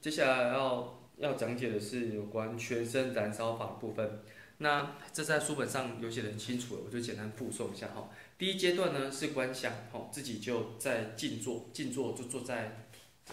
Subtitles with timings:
[0.00, 4.22] 接下来要要讲解的是有关全身燃烧法的部分。
[4.58, 8.08] 那这在书本上有写的很清楚了，我就简单附送一下哈。
[8.36, 12.86] 第一阶段呢是观想，哈，自己就在静坐，静坐就坐在，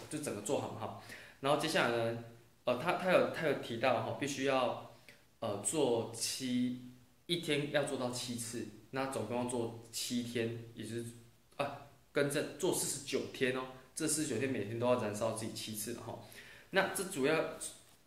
[0.09, 1.01] 就整个坐好哈。
[1.41, 2.23] 然后接下来呢，
[2.65, 4.95] 呃，他他有他有提到哈，必须要
[5.39, 6.91] 呃做七
[7.25, 11.05] 一天要做到七次，那总共要做七天，也就是
[11.57, 13.63] 啊，跟着做四十九天哦。
[13.95, 16.19] 这四十九天每天都要燃烧自己七次的哈，
[16.75, 17.33] 那这主要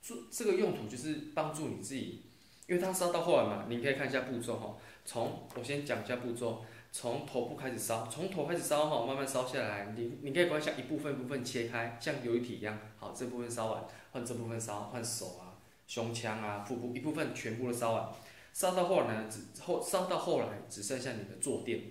[0.02, 2.22] 做这个用途就是帮助你自己，
[2.66, 4.76] 因为它烧到后来嘛，你可以看一下步骤哈。
[5.06, 6.62] 从我先讲一下步骤，
[6.92, 18.10] 从头部开始烧，从头开始烧哈，慢慢烧下来，你你可以观想一部分一部分切开，像流体一样，好，这部分烧完，换这部分烧，换手啊、胸腔啊、腹部一部分全部都烧完，
[18.52, 21.82] 烧到后来呢，只后烧到后来只剩下你的坐垫，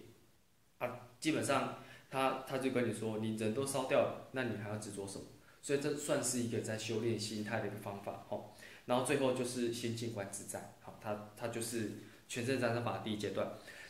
[0.77, 0.87] 啊，
[1.19, 1.79] 基本上。
[2.09, 5.25] 他他就跟你说，你人都烧掉了，那你还要执着什么？
[5.67, 8.51] 所以这算是一个在修炼心态的一个方法，哦。
[8.85, 11.91] 然后最后就是心静观自在，好，他他就是
[12.29, 13.45] 全身燃烧法第一阶段。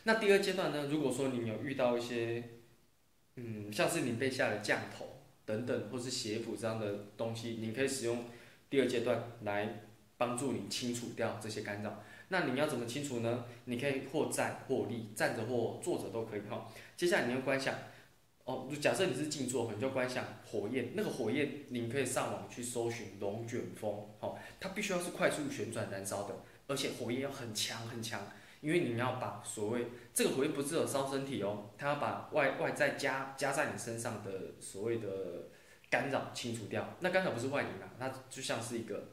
[0.06, 0.88] 那第二阶段呢？
[0.90, 2.44] 如果说你有遇到一些，
[3.36, 8.26] 嗯，像是你被下的降头等等，或是邪符这样的东西，你可以使用
[8.72, 9.84] 第二阶段来
[10.18, 12.04] 帮助你清除掉这些干扰。
[12.30, 13.46] 那你要怎么清除呢？
[13.66, 16.68] 你可以或站或立，站着或坐着都可以，哈。
[16.96, 17.76] 接下来你要观想。
[18.48, 26.34] 哦，假设你是静坐，你就观想火焰，那个火焰，你可以上网去搜寻龙卷风，好，它必须要是快速旋转燃烧的，
[26.66, 28.26] 而且火焰要很强很强，
[28.62, 35.50] 因为你要把所谓这个火焰不是有烧身体哦，它要把外外在加加在你身上的所谓的
[35.90, 39.10] 干扰清除掉，那干扰不是外灵啊，那就像是一个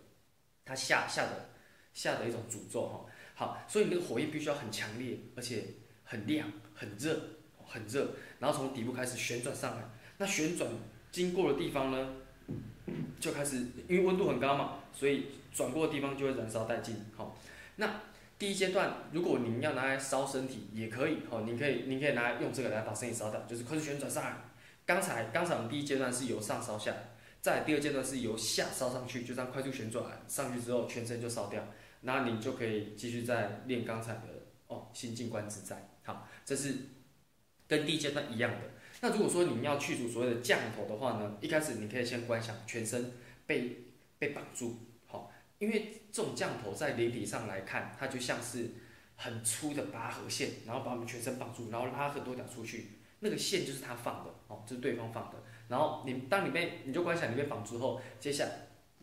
[0.65, 1.51] 它下下的
[1.93, 3.05] 下的一种诅咒哈，
[3.35, 5.65] 好，所以那个火焰必须要很强烈，而且
[6.05, 7.21] 很亮很热
[7.67, 8.11] 很热。
[8.39, 9.83] 然后从底部开始旋转上来，
[10.19, 10.71] 那旋转
[11.11, 12.15] 经过的地方呢，
[13.19, 16.97] 就开始因为温度很高嘛，所以转过的地方就会燃烧殆尽。
[17.17, 17.39] 好，
[17.77, 18.01] 那
[18.39, 24.37] 第一阶段如果您要拿来烧身体也可以，好，您可以您可以拿来用这个来把身体烧掉，就是快速旋转上来。
[24.85, 27.09] 刚才刚才我们第一阶段是由上烧下来，
[27.41, 31.67] 在第二阶段是由下烧上去，就这样快速旋转上去之后全身就烧掉，
[32.03, 34.21] 那你就可以继续再练刚才的
[34.67, 35.89] 哦心静观自在。
[36.03, 36.75] 好，这是。
[37.67, 38.59] 跟第一阶段一样的。
[39.01, 43.13] 那如果说你们要去除所谓的降头的话呢，一开始你可以先观想全身
[43.47, 43.85] 被
[44.19, 48.71] 被绑住，好，因为这种降头在灵体上来看，它就像是
[49.17, 55.37] 很粗的拔河线，然后把我们全身绑住，然后拉很多条出去，那个线就是他放的，哦，这是对方放的。
[55.69, 58.51] 然后你当你被你就观想你被绑住后，接下来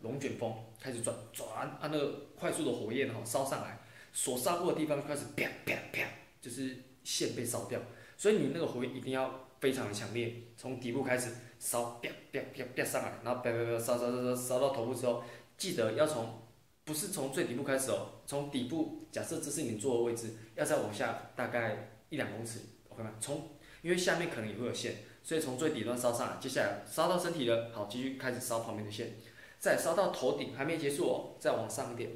[0.00, 3.78] 龙卷风开始转转，啊那个快速的火焰哈烧上来，
[4.12, 6.08] 所烧过的地方就开始啪啪啪，
[6.40, 7.80] 就是线被烧掉。
[8.22, 15.24] 所以你那个火焰一定要非常的强烈，从底部开始烧，啪啪啪啪上来，然后啪啪啪烧烧烧烧烧到头部之后，
[15.58, 16.40] 记得要从
[16.84, 22.60] 不是从最底部开始哦，从底部假设这是你坐的位置，要再往下大概一两公尺
[22.90, 23.12] ，OK 吗？
[23.20, 23.48] 从
[23.82, 29.14] 因为下面可能也会有线，所以从最底端烧上来，接下来烧到身体了，好，继续开始烧旁边的线，
[29.58, 32.08] 再烧到头顶还没结束哦，再往上一点，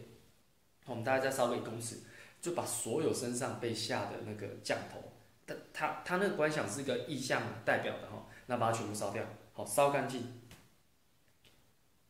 [0.86, 1.96] 我们大概再烧个一公尺，
[2.40, 5.02] 就把所有身上被下的那个降头。
[5.46, 10.42] 他他他那个观想是一个意象代表的哈，那把它全部烧掉，好烧干净，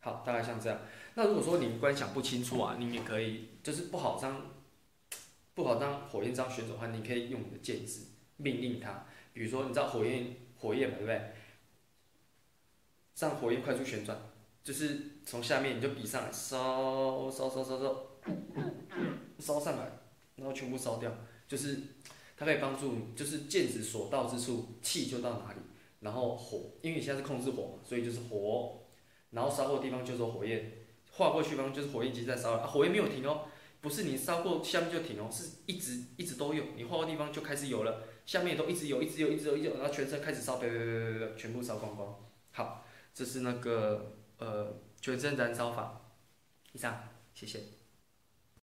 [0.00, 0.80] 好大概像这样。
[1.14, 4.52] 那如果说你观想不清楚啊，你也可以就是不好让
[5.54, 8.00] 不好让火焰这样旋转的话，你可以用你的剑指
[8.38, 9.04] 命令它。
[9.34, 11.32] 比如说你知道火焰火焰嘛，对不对？
[13.19, 14.19] 让火焰快速旋转，
[14.64, 18.06] 就是从下面你就比上来烧烧烧烧烧，
[19.38, 19.91] 烧上来，
[20.36, 21.12] 然后全部烧掉，
[21.46, 21.82] 就是。
[22.36, 25.58] 它可以帮助，就是剑指所到之处，气就到哪里。
[26.00, 28.82] 然后火，因为你现在是控制火嘛，所以就是火。
[29.30, 30.72] 然后烧过的地方就是火焰，
[31.10, 33.46] 划过去方就是火焰机在烧啊，火焰没有停哦，
[33.80, 36.62] 不是你烧过下面就停哦，是一直一直都有。
[36.76, 42.14] 你划过地方就开始有了，下面也都一直有，一直有，一直有，一直有，然后全身开始烧，别别别别别，全部烧光光。
[42.52, 46.02] 好，这是那个呃全身燃烧法。
[46.72, 47.75] 以上，谢谢。